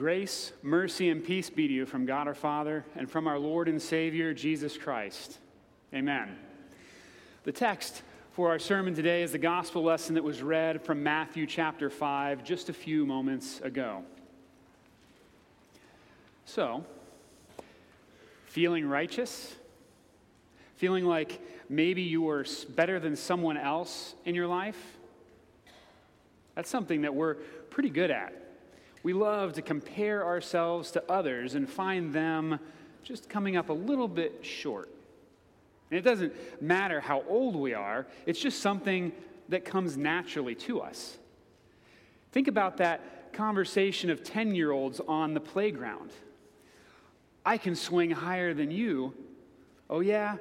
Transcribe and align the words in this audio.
Grace, 0.00 0.52
mercy, 0.62 1.10
and 1.10 1.22
peace 1.22 1.50
be 1.50 1.68
to 1.68 1.74
you 1.74 1.84
from 1.84 2.06
God 2.06 2.26
our 2.26 2.32
Father 2.32 2.86
and 2.96 3.10
from 3.10 3.26
our 3.26 3.38
Lord 3.38 3.68
and 3.68 3.82
Savior, 3.82 4.32
Jesus 4.32 4.78
Christ. 4.78 5.36
Amen. 5.92 6.38
The 7.44 7.52
text 7.52 8.00
for 8.32 8.48
our 8.48 8.58
sermon 8.58 8.94
today 8.94 9.22
is 9.22 9.32
the 9.32 9.38
gospel 9.38 9.82
lesson 9.82 10.14
that 10.14 10.24
was 10.24 10.42
read 10.42 10.82
from 10.82 11.02
Matthew 11.02 11.46
chapter 11.46 11.90
5 11.90 12.42
just 12.42 12.70
a 12.70 12.72
few 12.72 13.04
moments 13.04 13.60
ago. 13.60 14.02
So, 16.46 16.82
feeling 18.46 18.88
righteous? 18.88 19.54
Feeling 20.76 21.04
like 21.04 21.42
maybe 21.68 22.00
you 22.00 22.22
were 22.22 22.46
better 22.70 23.00
than 23.00 23.16
someone 23.16 23.58
else 23.58 24.14
in 24.24 24.34
your 24.34 24.46
life? 24.46 24.96
That's 26.54 26.70
something 26.70 27.02
that 27.02 27.14
we're 27.14 27.34
pretty 27.68 27.90
good 27.90 28.10
at. 28.10 28.49
We 29.02 29.12
love 29.12 29.54
to 29.54 29.62
compare 29.62 30.24
ourselves 30.24 30.90
to 30.92 31.10
others 31.10 31.54
and 31.54 31.68
find 31.68 32.12
them 32.12 32.60
just 33.02 33.28
coming 33.28 33.56
up 33.56 33.70
a 33.70 33.74
little 33.74 34.08
bit 34.08 34.40
short. 34.42 34.88
And 35.90 35.98
it 35.98 36.02
doesn't 36.02 36.32
matter 36.62 37.00
how 37.00 37.24
old 37.28 37.56
we 37.56 37.74
are, 37.74 38.06
it's 38.26 38.40
just 38.40 38.60
something 38.60 39.12
that 39.48 39.64
comes 39.64 39.96
naturally 39.96 40.54
to 40.54 40.80
us. 40.80 41.18
Think 42.32 42.46
about 42.46 42.76
that 42.76 43.32
conversation 43.32 44.10
of 44.10 44.22
10 44.22 44.54
year 44.54 44.70
olds 44.70 45.00
on 45.00 45.34
the 45.34 45.40
playground. 45.40 46.10
I 47.44 47.58
can 47.58 47.74
swing 47.74 48.10
higher 48.10 48.54
than 48.54 48.70
you. 48.70 49.14
Oh, 49.88 50.00
yeah? 50.00 50.36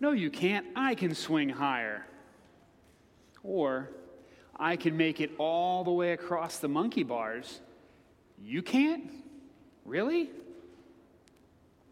No, 0.00 0.12
you 0.12 0.30
can't. 0.30 0.66
I 0.76 0.94
can 0.94 1.14
swing 1.14 1.48
higher. 1.48 2.06
Or, 3.42 3.90
I 4.56 4.76
can 4.76 4.96
make 4.96 5.20
it 5.20 5.32
all 5.36 5.84
the 5.84 5.90
way 5.90 6.12
across 6.12 6.58
the 6.58 6.68
monkey 6.68 7.02
bars. 7.02 7.60
You 8.42 8.62
can't? 8.62 9.10
Really? 9.84 10.30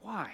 Why? 0.02 0.32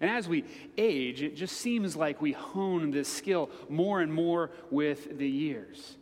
And 0.00 0.10
as 0.10 0.28
we 0.28 0.44
age, 0.78 1.22
it 1.22 1.36
just 1.36 1.58
seems 1.58 1.94
like 1.94 2.22
we 2.22 2.32
hone 2.32 2.90
this 2.90 3.08
skill 3.08 3.50
more 3.68 4.00
and 4.00 4.12
more 4.12 4.50
with 4.70 5.18
the 5.18 5.28
years. 5.28 5.96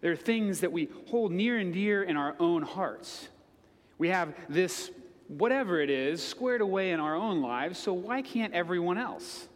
There 0.00 0.12
are 0.12 0.16
things 0.16 0.60
that 0.60 0.72
we 0.72 0.88
hold 1.08 1.32
near 1.32 1.58
and 1.58 1.72
dear 1.72 2.02
in 2.02 2.16
our 2.16 2.36
own 2.38 2.62
hearts. 2.62 3.28
We 3.96 4.08
have 4.08 4.34
this, 4.48 4.90
whatever 5.26 5.80
it 5.80 5.90
is, 5.90 6.22
squared 6.22 6.60
away 6.60 6.92
in 6.92 7.00
our 7.00 7.16
own 7.16 7.40
lives, 7.40 7.78
so 7.78 7.92
why 7.92 8.22
can't 8.22 8.52
everyone 8.52 8.98
else? 8.98 9.48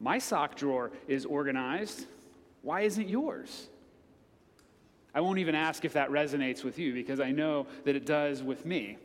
My 0.00 0.18
sock 0.18 0.54
drawer 0.54 0.92
is 1.08 1.26
organized. 1.26 2.06
Why 2.62 2.82
isn't 2.82 3.08
yours? 3.08 3.68
I 5.18 5.20
won't 5.20 5.40
even 5.40 5.56
ask 5.56 5.84
if 5.84 5.94
that 5.94 6.10
resonates 6.10 6.62
with 6.62 6.78
you 6.78 6.94
because 6.94 7.18
I 7.18 7.32
know 7.32 7.66
that 7.82 7.96
it 7.96 8.06
does 8.06 8.40
with 8.40 8.64
me. 8.64 8.98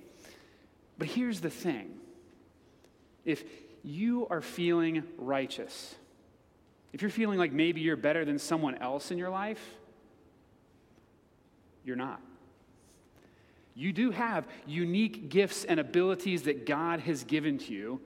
But 0.99 1.07
here's 1.07 1.41
the 1.41 1.49
thing 1.49 1.89
if 3.25 3.43
you 3.83 4.27
are 4.29 4.39
feeling 4.39 5.01
righteous, 5.17 5.95
if 6.93 7.01
you're 7.01 7.09
feeling 7.09 7.39
like 7.39 7.51
maybe 7.51 7.81
you're 7.81 7.95
better 7.95 8.25
than 8.25 8.37
someone 8.37 8.75
else 8.75 9.09
in 9.09 9.17
your 9.17 9.31
life, 9.31 9.75
you're 11.83 11.95
not. 11.95 12.21
You 13.73 13.91
do 13.91 14.11
have 14.11 14.45
unique 14.67 15.29
gifts 15.29 15.65
and 15.65 15.79
abilities 15.79 16.43
that 16.43 16.67
God 16.67 16.99
has 16.99 17.23
given 17.23 17.57
to 17.57 17.73
you, 17.73 17.99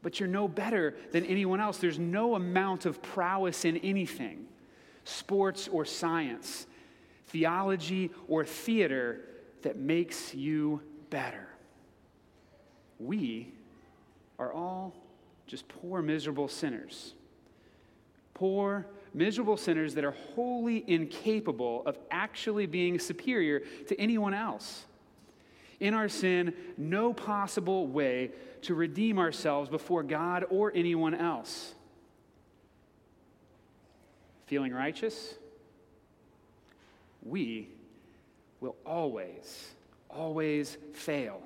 but 0.00 0.20
you're 0.20 0.26
no 0.26 0.48
better 0.48 0.96
than 1.12 1.26
anyone 1.26 1.60
else. 1.60 1.76
There's 1.76 1.98
no 1.98 2.34
amount 2.34 2.86
of 2.86 3.02
prowess 3.02 3.66
in 3.66 3.76
anything, 3.76 4.46
sports 5.04 5.68
or 5.70 5.84
science, 5.84 6.66
theology 7.28 8.10
or 8.28 8.44
theater, 8.44 9.20
that 9.62 9.76
makes 9.76 10.34
you 10.34 10.80
better. 11.10 11.48
We 12.98 13.52
are 14.38 14.52
all 14.52 14.94
just 15.46 15.66
poor, 15.68 16.02
miserable 16.02 16.48
sinners. 16.48 17.14
Poor, 18.34 18.86
miserable 19.12 19.56
sinners 19.56 19.94
that 19.94 20.04
are 20.04 20.14
wholly 20.34 20.84
incapable 20.86 21.82
of 21.86 21.98
actually 22.10 22.66
being 22.66 22.98
superior 22.98 23.60
to 23.88 24.00
anyone 24.00 24.34
else. 24.34 24.84
In 25.80 25.94
our 25.94 26.08
sin, 26.08 26.54
no 26.76 27.12
possible 27.12 27.86
way 27.86 28.30
to 28.62 28.74
redeem 28.74 29.18
ourselves 29.18 29.68
before 29.68 30.02
God 30.02 30.44
or 30.50 30.72
anyone 30.74 31.14
else. 31.14 31.74
Feeling 34.46 34.72
righteous? 34.72 35.34
We 37.24 37.68
will 38.60 38.76
always, 38.84 39.74
always 40.08 40.76
fail. 40.92 41.40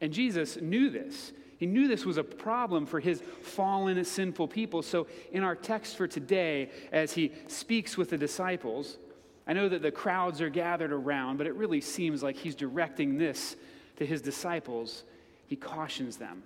And 0.00 0.12
Jesus 0.12 0.60
knew 0.60 0.90
this. 0.90 1.32
He 1.58 1.66
knew 1.66 1.88
this 1.88 2.04
was 2.04 2.18
a 2.18 2.24
problem 2.24 2.84
for 2.84 3.00
his 3.00 3.22
fallen, 3.42 4.02
sinful 4.04 4.48
people. 4.48 4.82
So, 4.82 5.06
in 5.32 5.42
our 5.42 5.54
text 5.54 5.96
for 5.96 6.06
today, 6.06 6.70
as 6.92 7.12
he 7.12 7.32
speaks 7.48 7.96
with 7.96 8.10
the 8.10 8.18
disciples, 8.18 8.98
I 9.46 9.54
know 9.54 9.68
that 9.68 9.80
the 9.80 9.90
crowds 9.90 10.40
are 10.40 10.50
gathered 10.50 10.92
around, 10.92 11.38
but 11.38 11.46
it 11.46 11.54
really 11.54 11.80
seems 11.80 12.22
like 12.22 12.36
he's 12.36 12.54
directing 12.54 13.16
this 13.16 13.56
to 13.96 14.04
his 14.04 14.20
disciples. 14.20 15.04
He 15.46 15.56
cautions 15.56 16.16
them, 16.18 16.42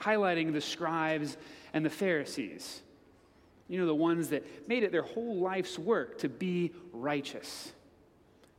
highlighting 0.00 0.52
the 0.52 0.60
scribes 0.60 1.36
and 1.74 1.84
the 1.84 1.90
Pharisees. 1.90 2.82
You 3.68 3.80
know, 3.80 3.86
the 3.86 3.94
ones 3.94 4.28
that 4.28 4.68
made 4.68 4.82
it 4.82 4.92
their 4.92 5.02
whole 5.02 5.40
life's 5.40 5.78
work 5.78 6.18
to 6.18 6.28
be 6.28 6.72
righteous. 6.92 7.72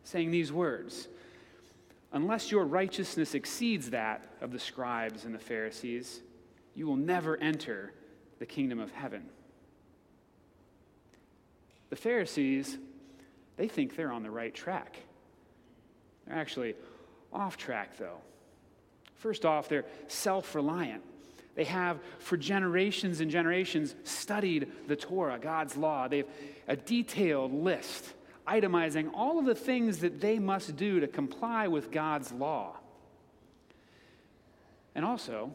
Saying 0.04 0.32
these 0.32 0.52
words 0.52 1.08
unless 2.14 2.52
your 2.52 2.66
righteousness 2.66 3.36
exceeds 3.36 3.90
that 3.90 4.26
of 4.42 4.52
the 4.52 4.60
scribes 4.60 5.26
and 5.26 5.36
the 5.36 5.40
Pharisees, 5.40 6.22
you 6.74 6.88
will 6.88 6.96
never 6.96 7.38
enter 7.38 7.94
the 8.40 8.46
kingdom 8.46 8.80
of 8.80 8.92
heaven. 8.92 9.26
The 11.90 11.96
Pharisees, 11.96 12.78
they 13.56 13.68
think 13.68 13.96
they're 13.96 14.12
on 14.12 14.24
the 14.24 14.32
right 14.32 14.54
track. 14.54 14.98
They're 16.26 16.38
actually 16.38 16.76
off 17.32 17.58
track, 17.58 17.98
though. 17.98 18.20
First 19.16 19.46
off, 19.46 19.68
they're 19.70 19.86
self 20.08 20.54
reliant. 20.56 21.04
They 21.58 21.64
have, 21.66 22.00
for 22.20 22.38
generations 22.38 23.20
and 23.20 23.32
generations, 23.32 23.96
studied 24.04 24.72
the 24.88 24.96
Torah, 24.96 25.40
God's 25.40 25.76
law. 25.76 26.08
They 26.08 26.18
have 26.18 26.28
a 26.68 26.76
detailed 26.78 27.52
list 27.52 28.14
itemizing 28.48 29.10
all 29.14 29.40
of 29.40 29.46
the 29.46 29.56
things 29.56 29.98
that 29.98 30.22
they 30.22 30.40
must 30.40 30.78
do 30.78 31.00
to 31.00 31.08
comply 31.08 31.68
with 31.68 31.92
God's 31.92 32.32
law. 32.32 32.78
And 34.96 35.04
also, 35.04 35.52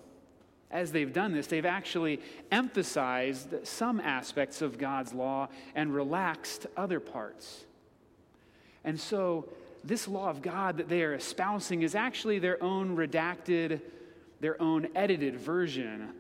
as 0.72 0.90
they've 0.90 1.12
done 1.12 1.32
this, 1.32 1.46
they've 1.46 1.64
actually 1.64 2.20
emphasized 2.50 3.66
some 3.66 4.00
aspects 4.00 4.60
of 4.60 4.78
God's 4.78 5.14
law 5.14 5.48
and 5.74 5.94
relaxed 5.94 6.66
other 6.76 6.98
parts. 6.98 7.64
And 8.84 8.98
so, 8.98 9.48
this 9.84 10.08
law 10.08 10.30
of 10.30 10.42
God 10.42 10.78
that 10.78 10.88
they 10.88 11.02
are 11.02 11.14
espousing 11.14 11.82
is 11.82 11.94
actually 11.94 12.40
their 12.40 12.62
own 12.62 12.96
redacted, 12.96 13.80
their 14.42 14.60
own 14.60 14.88
edited 14.94 15.36
version 15.36 16.10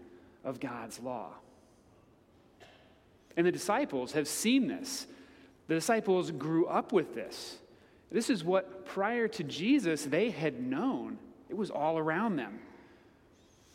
of 0.44 0.60
God's 0.60 1.00
law. 1.00 1.32
And 3.36 3.44
the 3.46 3.52
disciples 3.52 4.12
have 4.12 4.28
seen 4.28 4.68
this. 4.68 5.06
The 5.66 5.74
disciples 5.74 6.30
grew 6.30 6.66
up 6.66 6.92
with 6.92 7.14
this. 7.14 7.58
This 8.12 8.30
is 8.30 8.44
what, 8.44 8.86
prior 8.86 9.26
to 9.26 9.42
Jesus, 9.42 10.04
they 10.04 10.30
had 10.30 10.62
known. 10.62 11.18
It 11.48 11.56
was 11.56 11.70
all 11.70 11.98
around 11.98 12.36
them. 12.36 12.60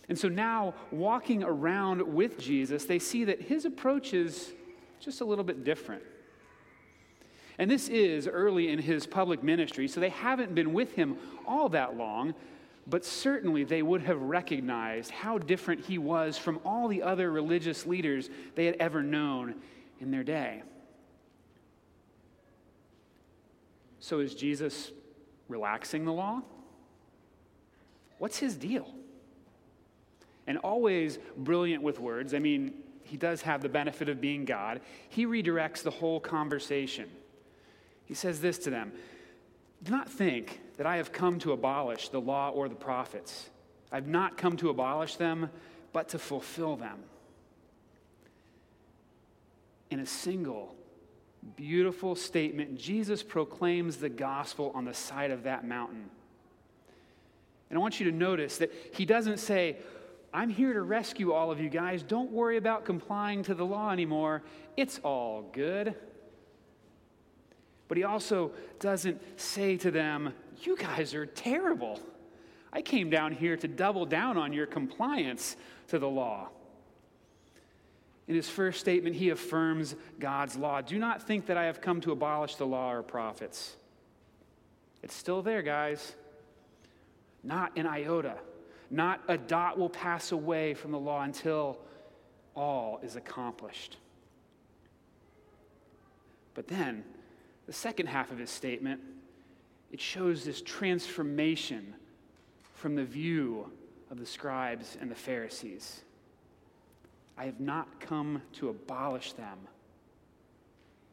And 0.07 0.17
so 0.17 0.29
now, 0.29 0.73
walking 0.91 1.43
around 1.43 2.01
with 2.01 2.39
Jesus, 2.39 2.85
they 2.85 2.99
see 2.99 3.25
that 3.25 3.41
his 3.41 3.65
approach 3.65 4.13
is 4.13 4.53
just 5.01 5.19
a 5.19 5.25
little 5.25 5.43
bit 5.43 5.65
different. 5.65 6.03
And 7.57 7.69
this 7.69 7.89
is 7.89 8.27
early 8.27 8.69
in 8.69 8.79
his 8.79 9.05
public 9.05 9.43
ministry, 9.43 9.89
so 9.89 9.99
they 9.99 10.09
haven't 10.09 10.55
been 10.55 10.71
with 10.71 10.93
him 10.93 11.17
all 11.45 11.67
that 11.69 11.97
long, 11.97 12.33
but 12.89 13.03
certainly 13.03 13.63
they 13.63 13.81
would 13.81 14.01
have 14.03 14.21
recognized 14.21 15.11
how 15.11 15.37
different 15.37 15.85
he 15.85 15.97
was 15.97 16.37
from 16.37 16.59
all 16.63 16.87
the 16.87 17.03
other 17.03 17.29
religious 17.29 17.85
leaders 17.85 18.29
they 18.55 18.65
had 18.65 18.77
ever 18.79 19.03
known 19.03 19.55
in 19.99 20.09
their 20.09 20.23
day. 20.23 20.63
So 23.99 24.19
is 24.19 24.33
Jesus 24.33 24.91
relaxing 25.49 26.05
the 26.05 26.13
law? 26.13 26.41
What's 28.19 28.37
his 28.37 28.55
deal? 28.55 28.93
And 30.47 30.57
always 30.59 31.19
brilliant 31.35 31.83
with 31.83 31.99
words. 31.99 32.33
I 32.33 32.39
mean, 32.39 32.73
he 33.03 33.17
does 33.17 33.41
have 33.41 33.61
the 33.61 33.69
benefit 33.69 34.07
of 34.07 34.21
being 34.21 34.45
God. 34.45 34.79
He 35.09 35.25
redirects 35.25 35.83
the 35.83 35.91
whole 35.91 36.21
conversation. 36.21 37.09
He 38.05 38.13
says 38.13 38.39
this 38.39 38.57
to 38.59 38.69
them 38.69 38.93
Do 39.83 39.91
not 39.91 40.09
think 40.09 40.61
that 40.77 40.85
I 40.85 40.97
have 40.97 41.11
come 41.11 41.39
to 41.39 41.51
abolish 41.51 42.09
the 42.09 42.21
law 42.21 42.49
or 42.49 42.69
the 42.69 42.75
prophets. 42.75 43.49
I've 43.91 44.07
not 44.07 44.37
come 44.37 44.57
to 44.57 44.69
abolish 44.69 45.15
them, 45.15 45.49
but 45.93 46.09
to 46.09 46.19
fulfill 46.19 46.75
them. 46.75 46.99
In 49.89 49.99
a 49.99 50.05
single 50.05 50.75
Beautiful 51.55 52.15
statement. 52.15 52.77
Jesus 52.77 53.23
proclaims 53.23 53.97
the 53.97 54.09
gospel 54.09 54.71
on 54.75 54.85
the 54.85 54.93
side 54.93 55.31
of 55.31 55.43
that 55.43 55.65
mountain. 55.65 56.09
And 57.69 57.77
I 57.77 57.81
want 57.81 57.99
you 57.99 58.11
to 58.11 58.15
notice 58.15 58.57
that 58.57 58.71
he 58.93 59.05
doesn't 59.05 59.37
say, 59.37 59.77
I'm 60.33 60.49
here 60.49 60.73
to 60.73 60.81
rescue 60.81 61.31
all 61.31 61.51
of 61.51 61.59
you 61.59 61.69
guys. 61.69 62.03
Don't 62.03 62.31
worry 62.31 62.57
about 62.57 62.85
complying 62.85 63.43
to 63.43 63.55
the 63.55 63.65
law 63.65 63.91
anymore. 63.91 64.43
It's 64.75 64.99
all 64.99 65.49
good. 65.53 65.95
But 67.87 67.97
he 67.97 68.03
also 68.03 68.51
doesn't 68.79 69.21
say 69.39 69.77
to 69.77 69.91
them, 69.91 70.33
You 70.61 70.75
guys 70.75 71.13
are 71.13 71.25
terrible. 71.25 71.99
I 72.73 72.81
came 72.81 73.09
down 73.09 73.31
here 73.31 73.55
to 73.57 73.67
double 73.67 74.05
down 74.05 74.37
on 74.37 74.53
your 74.53 74.65
compliance 74.65 75.55
to 75.87 75.99
the 75.99 76.09
law. 76.09 76.49
In 78.27 78.35
his 78.35 78.49
first 78.49 78.79
statement, 78.79 79.15
he 79.15 79.29
affirms 79.29 79.95
God's 80.19 80.57
law. 80.57 80.81
Do 80.81 80.99
not 80.99 81.23
think 81.23 81.45
that 81.45 81.57
I 81.57 81.65
have 81.65 81.79
come 81.79 82.01
to 82.01 82.11
abolish 82.11 82.55
the 82.55 82.67
law 82.67 82.91
or 82.91 83.01
prophets. 83.01 83.77
It's 85.01 85.15
still 85.15 85.41
there, 85.41 85.61
guys. 85.61 86.13
Not 87.41 87.77
an 87.77 87.87
iota. 87.87 88.35
Not 88.89 89.21
a 89.29 89.37
dot 89.37 89.77
will 89.77 89.89
pass 89.89 90.33
away 90.33 90.73
from 90.73 90.91
the 90.91 90.99
law 90.99 91.21
until 91.21 91.79
all 92.53 92.99
is 93.01 93.15
accomplished. 93.15 93.97
But 96.53 96.67
then, 96.67 97.05
the 97.67 97.73
second 97.73 98.07
half 98.07 98.31
of 98.31 98.39
his 98.39 98.49
statement, 98.49 99.01
it 99.91 100.01
shows 100.01 100.43
this 100.43 100.61
transformation 100.61 101.93
from 102.73 102.95
the 102.95 103.03
view 103.03 103.69
of 104.09 104.19
the 104.19 104.25
scribes 104.25 104.97
and 104.99 105.11
the 105.11 105.15
Pharisees. 105.15 106.01
I 107.37 107.45
have 107.45 107.59
not 107.59 107.99
come 107.99 108.41
to 108.53 108.69
abolish 108.69 109.33
them, 109.33 109.59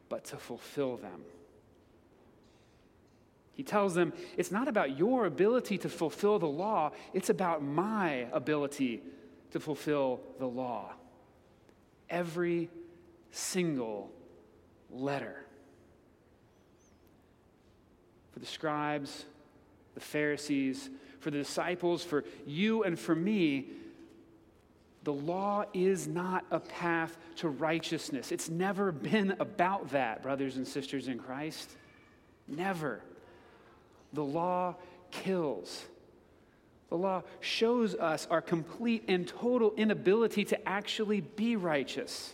but 0.09 0.23
to 0.25 0.37
fulfill 0.37 0.97
them. 0.97 1.21
He 3.53 3.63
tells 3.63 3.93
them, 3.93 4.11
it's 4.35 4.51
not 4.51 4.67
about 4.67 4.97
your 4.97 5.25
ability 5.25 5.77
to 5.79 5.89
fulfill 5.89 6.39
the 6.39 6.47
law, 6.47 6.91
it's 7.13 7.29
about 7.29 7.63
my 7.63 8.27
ability 8.33 9.01
to 9.51 9.59
fulfill 9.59 10.19
the 10.39 10.47
law. 10.47 10.93
Every 12.09 12.69
single 13.31 14.11
letter. 14.91 15.44
For 18.35 18.39
the 18.41 18.45
scribes, 18.45 19.23
the 19.93 20.01
Pharisees, 20.01 20.89
for 21.21 21.31
the 21.31 21.37
disciples, 21.37 22.03
for 22.03 22.25
you 22.45 22.83
and 22.83 22.99
for 22.99 23.15
me, 23.15 23.67
the 25.03 25.13
law 25.13 25.63
is 25.73 26.05
not 26.05 26.43
a 26.51 26.59
path 26.59 27.17
to 27.37 27.47
righteousness. 27.47 28.33
It's 28.33 28.49
never 28.49 28.91
been 28.91 29.37
about 29.39 29.91
that, 29.91 30.21
brothers 30.21 30.57
and 30.57 30.67
sisters 30.67 31.07
in 31.07 31.17
Christ. 31.17 31.71
Never. 32.45 32.99
The 34.11 34.25
law 34.25 34.75
kills. 35.11 35.85
The 36.89 36.97
law 36.97 37.23
shows 37.39 37.95
us 37.95 38.27
our 38.29 38.41
complete 38.41 39.05
and 39.07 39.25
total 39.25 39.73
inability 39.77 40.43
to 40.43 40.67
actually 40.67 41.21
be 41.21 41.55
righteous. 41.55 42.33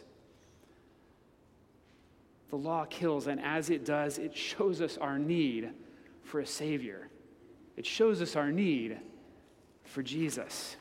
The 2.49 2.57
law 2.57 2.85
kills, 2.85 3.27
and 3.27 3.39
as 3.39 3.69
it 3.69 3.85
does, 3.85 4.17
it 4.17 4.35
shows 4.35 4.81
us 4.81 4.97
our 4.97 5.19
need 5.19 5.69
for 6.23 6.39
a 6.39 6.45
Savior. 6.45 7.09
It 7.77 7.85
shows 7.85 8.21
us 8.21 8.35
our 8.35 8.51
need 8.51 8.97
for 9.83 10.03
Jesus 10.03 10.75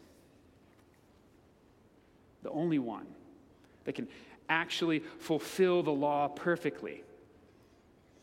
the 2.42 2.50
only 2.50 2.78
one 2.78 3.06
that 3.84 3.94
can 3.94 4.08
actually 4.48 5.00
fulfill 5.18 5.82
the 5.82 5.90
law 5.90 6.28
perfectly. 6.28 7.02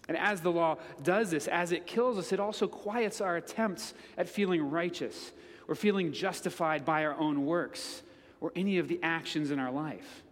And 0.07 0.17
as 0.17 0.41
the 0.41 0.51
law 0.51 0.77
does 1.03 1.31
this, 1.31 1.47
as 1.47 1.71
it 1.71 1.85
kills 1.85 2.17
us, 2.17 2.31
it 2.31 2.39
also 2.39 2.67
quiets 2.67 3.21
our 3.21 3.35
attempts 3.35 3.93
at 4.17 4.29
feeling 4.29 4.69
righteous 4.69 5.31
or 5.67 5.75
feeling 5.75 6.13
justified 6.13 6.85
by 6.85 7.05
our 7.05 7.15
own 7.15 7.45
works 7.45 8.03
or 8.39 8.51
any 8.55 8.77
of 8.77 8.87
the 8.87 8.99
actions 9.03 9.51
in 9.51 9.59
our 9.59 9.71
life. 9.71 10.23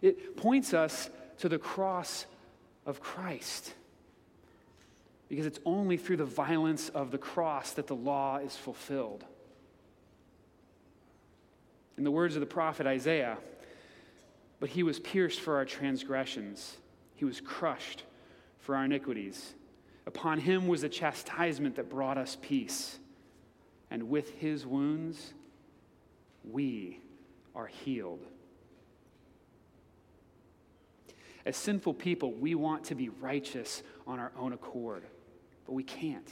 It 0.00 0.36
points 0.36 0.74
us 0.74 1.10
to 1.38 1.48
the 1.48 1.58
cross 1.58 2.26
of 2.84 3.00
Christ. 3.00 3.74
Because 5.28 5.46
it's 5.46 5.58
only 5.64 5.96
through 5.96 6.18
the 6.18 6.24
violence 6.24 6.88
of 6.90 7.10
the 7.10 7.18
cross 7.18 7.72
that 7.72 7.86
the 7.86 7.96
law 7.96 8.38
is 8.38 8.56
fulfilled. 8.56 9.24
In 11.98 12.04
the 12.04 12.10
words 12.10 12.36
of 12.36 12.40
the 12.40 12.46
prophet 12.46 12.86
Isaiah, 12.86 13.38
but 14.60 14.70
he 14.70 14.82
was 14.82 14.98
pierced 15.00 15.40
for 15.40 15.56
our 15.56 15.64
transgressions, 15.64 16.76
he 17.14 17.24
was 17.24 17.40
crushed 17.40 18.04
for 18.58 18.76
our 18.76 18.84
iniquities. 18.84 19.54
Upon 20.06 20.38
him 20.38 20.68
was 20.68 20.82
the 20.82 20.88
chastisement 20.88 21.76
that 21.76 21.90
brought 21.90 22.18
us 22.18 22.36
peace, 22.40 22.98
and 23.90 24.08
with 24.08 24.34
his 24.34 24.64
wounds, 24.64 25.34
we 26.44 27.00
are 27.54 27.66
healed. 27.66 28.24
As 31.44 31.56
sinful 31.56 31.94
people, 31.94 32.32
we 32.32 32.54
want 32.54 32.84
to 32.84 32.94
be 32.94 33.08
righteous 33.08 33.82
on 34.06 34.18
our 34.18 34.32
own 34.38 34.52
accord, 34.52 35.04
but 35.66 35.74
we 35.74 35.82
can't. 35.82 36.28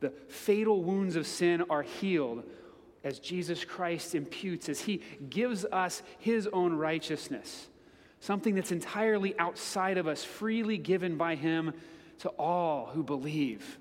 The 0.00 0.10
fatal 0.28 0.82
wounds 0.82 1.16
of 1.16 1.26
sin 1.26 1.64
are 1.70 1.82
healed 1.82 2.44
as 3.04 3.18
Jesus 3.18 3.64
Christ 3.64 4.14
imputes, 4.14 4.68
as 4.68 4.80
he 4.80 5.02
gives 5.30 5.64
us 5.64 6.02
his 6.18 6.48
own 6.52 6.74
righteousness, 6.74 7.68
something 8.20 8.54
that's 8.54 8.72
entirely 8.72 9.38
outside 9.38 9.98
of 9.98 10.06
us, 10.06 10.24
freely 10.24 10.78
given 10.78 11.16
by 11.16 11.34
him 11.34 11.72
to 12.20 12.28
all 12.30 12.86
who 12.86 13.02
believe. 13.02 13.78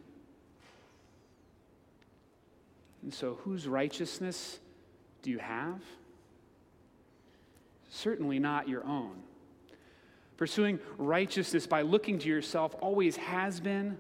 And 3.02 3.14
so, 3.14 3.36
whose 3.44 3.68
righteousness 3.68 4.60
do 5.22 5.32
you 5.32 5.40
have? 5.40 5.82
Certainly 7.90 8.40
not 8.40 8.68
your 8.68 8.86
own. 8.86 9.24
Pursuing 10.38 10.80
righteousness 10.98 11.66
by 11.66 11.82
looking 11.82 12.20
to 12.20 12.30
yourself 12.30 12.76
always 12.80 13.18
has 13.18 13.60
been, 13.60 13.98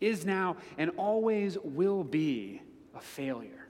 is 0.00 0.24
now, 0.24 0.56
and 0.78 0.90
always 0.96 1.58
will 1.62 2.02
be 2.02 2.62
a 2.94 3.00
failure. 3.00 3.66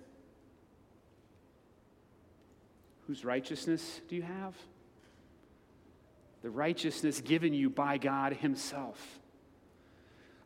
Whose 3.06 3.24
righteousness 3.24 4.00
do 4.08 4.16
you 4.16 4.22
have? 4.22 4.54
The 6.42 6.50
righteousness 6.50 7.20
given 7.20 7.52
you 7.52 7.70
by 7.70 7.98
God 7.98 8.34
Himself. 8.34 9.18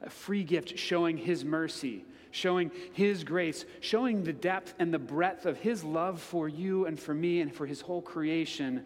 A 0.02 0.10
free 0.10 0.44
gift 0.44 0.78
showing 0.78 1.16
His 1.16 1.44
mercy, 1.44 2.04
showing 2.30 2.70
His 2.92 3.22
grace, 3.22 3.64
showing 3.80 4.24
the 4.24 4.32
depth 4.32 4.74
and 4.78 4.94
the 4.94 4.98
breadth 4.98 5.44
of 5.44 5.58
His 5.58 5.84
love 5.84 6.20
for 6.20 6.48
you 6.48 6.86
and 6.86 6.98
for 6.98 7.14
me 7.14 7.40
and 7.40 7.54
for 7.54 7.66
His 7.66 7.80
whole 7.80 8.02
creation 8.02 8.84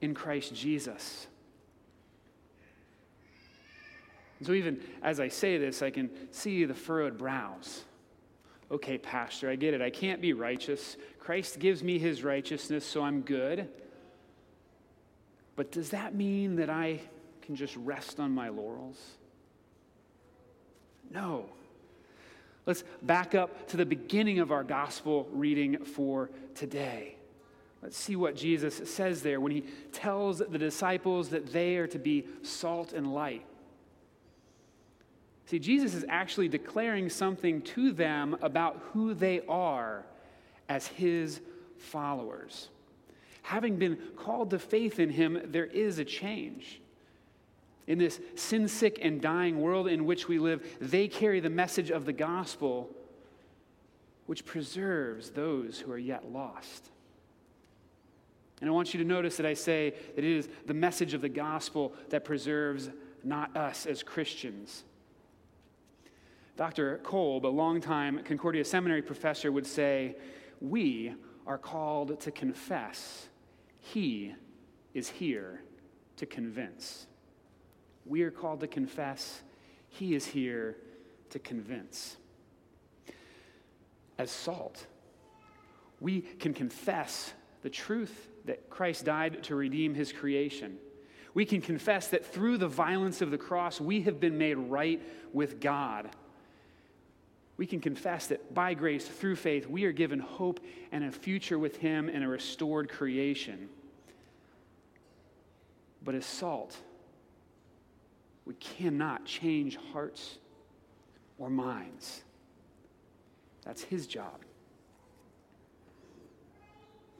in 0.00 0.14
Christ 0.14 0.54
Jesus. 0.54 1.26
And 4.40 4.46
so, 4.46 4.54
even 4.54 4.80
as 5.02 5.20
I 5.20 5.28
say 5.28 5.56
this, 5.56 5.82
I 5.82 5.90
can 5.90 6.10
see 6.32 6.64
the 6.64 6.74
furrowed 6.74 7.16
brows 7.16 7.84
okay, 8.70 8.98
Pastor, 8.98 9.50
I 9.50 9.56
get 9.56 9.74
it. 9.74 9.82
I 9.82 9.90
can't 9.90 10.20
be 10.20 10.32
righteous. 10.32 10.96
Christ 11.18 11.58
gives 11.58 11.82
me 11.82 11.98
his 11.98 12.22
righteousness, 12.22 12.84
so 12.84 13.02
I'm 13.02 13.22
good. 13.22 13.68
But 15.56 15.72
does 15.72 15.90
that 15.90 16.14
mean 16.14 16.56
that 16.56 16.70
I 16.70 17.00
can 17.42 17.56
just 17.56 17.76
rest 17.76 18.20
on 18.20 18.32
my 18.32 18.48
laurels? 18.48 18.98
No. 21.10 21.46
Let's 22.66 22.84
back 23.02 23.34
up 23.34 23.68
to 23.68 23.76
the 23.76 23.86
beginning 23.86 24.38
of 24.38 24.52
our 24.52 24.62
gospel 24.62 25.28
reading 25.32 25.84
for 25.84 26.30
today. 26.54 27.16
Let's 27.82 27.96
see 27.96 28.14
what 28.14 28.36
Jesus 28.36 28.88
says 28.88 29.22
there 29.22 29.40
when 29.40 29.52
he 29.52 29.64
tells 29.92 30.38
the 30.38 30.58
disciples 30.58 31.30
that 31.30 31.52
they 31.52 31.76
are 31.76 31.86
to 31.88 31.98
be 31.98 32.26
salt 32.42 32.92
and 32.92 33.12
light. 33.12 33.44
See, 35.50 35.58
Jesus 35.58 35.94
is 35.94 36.04
actually 36.08 36.46
declaring 36.46 37.10
something 37.10 37.62
to 37.62 37.90
them 37.90 38.36
about 38.40 38.80
who 38.92 39.14
they 39.14 39.40
are 39.48 40.06
as 40.68 40.86
his 40.86 41.40
followers. 41.76 42.68
Having 43.42 43.78
been 43.78 43.98
called 44.14 44.50
to 44.50 44.60
faith 44.60 45.00
in 45.00 45.10
him, 45.10 45.40
there 45.46 45.66
is 45.66 45.98
a 45.98 46.04
change. 46.04 46.80
In 47.88 47.98
this 47.98 48.20
sin 48.36 48.68
sick 48.68 49.00
and 49.02 49.20
dying 49.20 49.60
world 49.60 49.88
in 49.88 50.04
which 50.04 50.28
we 50.28 50.38
live, 50.38 50.64
they 50.80 51.08
carry 51.08 51.40
the 51.40 51.50
message 51.50 51.90
of 51.90 52.04
the 52.04 52.12
gospel, 52.12 52.88
which 54.26 54.44
preserves 54.44 55.30
those 55.30 55.80
who 55.80 55.90
are 55.90 55.98
yet 55.98 56.30
lost. 56.30 56.90
And 58.60 58.70
I 58.70 58.72
want 58.72 58.94
you 58.94 59.00
to 59.02 59.06
notice 59.06 59.36
that 59.38 59.46
I 59.46 59.54
say 59.54 59.94
that 60.14 60.24
it 60.24 60.30
is 60.30 60.48
the 60.66 60.74
message 60.74 61.12
of 61.12 61.22
the 61.22 61.28
gospel 61.28 61.92
that 62.10 62.24
preserves 62.24 62.88
not 63.24 63.56
us 63.56 63.84
as 63.84 64.04
Christians 64.04 64.84
Dr. 66.60 66.98
Kolb, 66.98 67.46
a 67.46 67.48
longtime 67.48 68.22
Concordia 68.22 68.66
Seminary 68.66 69.00
professor, 69.00 69.50
would 69.50 69.66
say, 69.66 70.14
We 70.60 71.14
are 71.46 71.56
called 71.56 72.20
to 72.20 72.30
confess. 72.30 73.28
He 73.78 74.34
is 74.92 75.08
here 75.08 75.62
to 76.18 76.26
convince. 76.26 77.06
we 78.04 78.24
are 78.24 78.30
called 78.30 78.60
to 78.60 78.66
confess. 78.66 79.40
He 79.88 80.14
is 80.14 80.26
here 80.26 80.76
to 81.30 81.38
convince. 81.38 82.18
As 84.18 84.30
salt, 84.30 84.86
we 85.98 86.20
can 86.20 86.52
confess 86.52 87.32
the 87.62 87.70
truth 87.70 88.28
that 88.44 88.68
Christ 88.68 89.06
died 89.06 89.44
to 89.44 89.54
redeem 89.54 89.94
his 89.94 90.12
creation. 90.12 90.76
We 91.32 91.46
can 91.46 91.62
confess 91.62 92.08
that 92.08 92.26
through 92.26 92.58
the 92.58 92.68
violence 92.68 93.22
of 93.22 93.30
the 93.30 93.38
cross, 93.38 93.80
we 93.80 94.02
have 94.02 94.20
been 94.20 94.36
made 94.36 94.58
right 94.58 95.00
with 95.32 95.58
God. 95.58 96.10
We 97.60 97.66
can 97.66 97.80
confess 97.80 98.28
that 98.28 98.54
by 98.54 98.72
grace, 98.72 99.06
through 99.06 99.36
faith, 99.36 99.66
we 99.66 99.84
are 99.84 99.92
given 99.92 100.18
hope 100.18 100.60
and 100.92 101.04
a 101.04 101.12
future 101.12 101.58
with 101.58 101.76
him 101.76 102.08
and 102.08 102.24
a 102.24 102.26
restored 102.26 102.88
creation. 102.88 103.68
But 106.02 106.14
as 106.14 106.24
salt, 106.24 106.74
we 108.46 108.54
cannot 108.54 109.26
change 109.26 109.76
hearts 109.92 110.38
or 111.36 111.50
minds. 111.50 112.22
That's 113.66 113.82
his 113.82 114.06
job. 114.06 114.40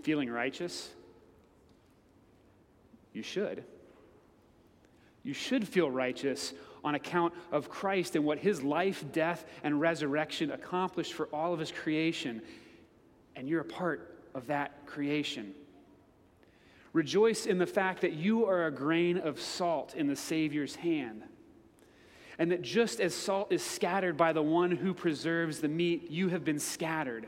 Feeling 0.00 0.30
righteous? 0.30 0.88
You 3.12 3.22
should. 3.22 3.62
You 5.22 5.34
should 5.34 5.68
feel 5.68 5.90
righteous 5.90 6.54
on 6.84 6.94
account 6.94 7.34
of 7.52 7.68
Christ 7.68 8.16
and 8.16 8.24
what 8.24 8.38
his 8.38 8.62
life, 8.62 9.04
death, 9.12 9.44
and 9.62 9.80
resurrection 9.80 10.50
accomplished 10.50 11.12
for 11.12 11.26
all 11.26 11.52
of 11.52 11.60
his 11.60 11.72
creation. 11.72 12.42
And 13.36 13.48
you're 13.48 13.60
a 13.60 13.64
part 13.64 14.18
of 14.34 14.46
that 14.46 14.86
creation. 14.86 15.54
Rejoice 16.92 17.46
in 17.46 17.58
the 17.58 17.66
fact 17.66 18.00
that 18.00 18.14
you 18.14 18.46
are 18.46 18.66
a 18.66 18.70
grain 18.70 19.18
of 19.18 19.40
salt 19.40 19.94
in 19.94 20.08
the 20.08 20.16
Savior's 20.16 20.74
hand. 20.76 21.22
And 22.38 22.50
that 22.50 22.62
just 22.62 23.00
as 23.00 23.14
salt 23.14 23.52
is 23.52 23.62
scattered 23.62 24.16
by 24.16 24.32
the 24.32 24.42
one 24.42 24.70
who 24.70 24.94
preserves 24.94 25.60
the 25.60 25.68
meat, 25.68 26.10
you 26.10 26.28
have 26.28 26.44
been 26.44 26.58
scattered. 26.58 27.26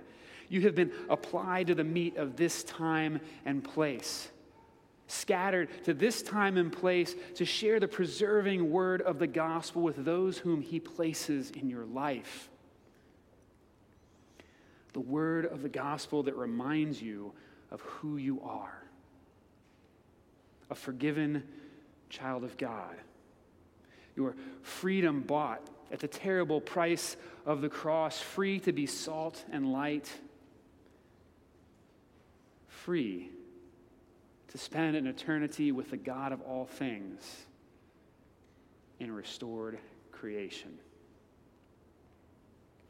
You 0.49 0.63
have 0.63 0.75
been 0.75 0.91
applied 1.09 1.69
to 1.69 1.75
the 1.75 1.85
meat 1.85 2.17
of 2.17 2.37
this 2.37 2.65
time 2.65 3.21
and 3.45 3.63
place. 3.63 4.31
Scattered 5.13 5.69
to 5.85 5.93
this 5.93 6.23
time 6.23 6.57
and 6.57 6.73
place 6.73 7.15
to 7.35 7.45
share 7.45 7.79
the 7.79 7.87
preserving 7.87 8.71
word 8.71 9.03
of 9.03 9.19
the 9.19 9.27
gospel 9.27 9.83
with 9.83 10.07
those 10.07 10.39
whom 10.39 10.63
he 10.63 10.81
places 10.81 11.51
in 11.51 11.69
your 11.69 11.85
life. 11.85 12.49
The 14.95 15.01
word 15.01 15.45
of 15.45 15.61
the 15.61 15.69
gospel 15.69 16.23
that 16.23 16.35
reminds 16.35 17.03
you 17.03 17.35
of 17.71 17.83
who 17.83 18.17
you 18.17 18.41
are 18.41 18.83
a 20.71 20.75
forgiven 20.75 21.43
child 22.09 22.43
of 22.43 22.57
God. 22.57 22.97
Your 24.17 24.35
freedom 24.63 25.21
bought 25.21 25.61
at 25.91 25.99
the 25.99 26.09
terrible 26.09 26.63
price 26.63 27.19
of 27.45 27.61
the 27.61 27.69
cross, 27.69 28.19
free 28.19 28.59
to 28.61 28.73
be 28.73 28.87
salt 28.87 29.45
and 29.53 29.71
light, 29.71 30.11
free 32.67 33.29
to 34.53 34.59
spend 34.59 34.97
an 34.97 35.07
eternity 35.07 35.73
with 35.73 35.91
the 35.91 35.97
God 35.97 36.33
of 36.33 36.41
all 36.43 36.67
things 36.67 37.47
in 39.01 39.11
restored 39.11 39.79
creation. 40.13 40.79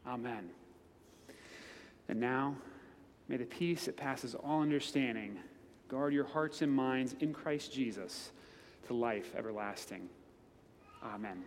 Amen. 0.07 0.51
And 2.09 2.21
now, 2.21 2.57
may 3.29 3.37
the 3.37 3.45
peace 3.45 3.87
that 3.87 3.97
passes 3.97 4.35
all 4.35 4.61
understanding 4.61 5.39
Guard 5.93 6.15
your 6.15 6.25
hearts 6.25 6.63
and 6.63 6.73
minds 6.73 7.15
in 7.21 7.35
Christ 7.35 7.71
Jesus 7.71 8.33
to 8.87 8.95
life 8.95 9.35
everlasting. 9.37 10.09
Amen. 11.05 11.45